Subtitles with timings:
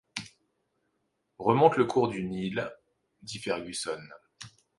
[1.37, 2.67] Remonte le cours du Nil,
[3.21, 4.01] dit Fergusson.